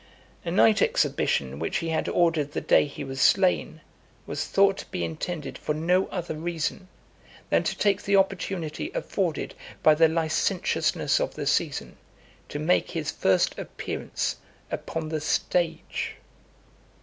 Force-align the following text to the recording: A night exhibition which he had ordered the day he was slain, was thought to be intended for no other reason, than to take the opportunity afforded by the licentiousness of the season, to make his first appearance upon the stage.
A 0.43 0.49
night 0.49 0.81
exhibition 0.81 1.59
which 1.59 1.77
he 1.77 1.89
had 1.89 2.09
ordered 2.09 2.53
the 2.53 2.59
day 2.61 2.85
he 2.87 3.03
was 3.03 3.21
slain, 3.21 3.81
was 4.25 4.47
thought 4.47 4.79
to 4.79 4.87
be 4.89 5.03
intended 5.05 5.59
for 5.59 5.75
no 5.75 6.07
other 6.07 6.33
reason, 6.33 6.87
than 7.51 7.61
to 7.61 7.77
take 7.77 8.01
the 8.01 8.15
opportunity 8.15 8.89
afforded 8.95 9.53
by 9.83 9.93
the 9.93 10.07
licentiousness 10.07 11.19
of 11.19 11.35
the 11.35 11.45
season, 11.45 11.97
to 12.49 12.57
make 12.57 12.89
his 12.89 13.11
first 13.11 13.55
appearance 13.59 14.37
upon 14.71 15.09
the 15.09 15.21
stage. 15.21 16.15